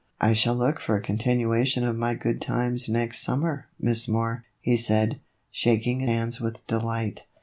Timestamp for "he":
4.59-4.75